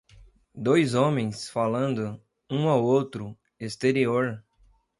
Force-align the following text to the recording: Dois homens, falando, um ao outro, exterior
Dois 0.55 0.95
homens, 0.95 1.47
falando, 1.47 2.19
um 2.49 2.67
ao 2.67 2.83
outro, 2.83 3.37
exterior 3.59 4.43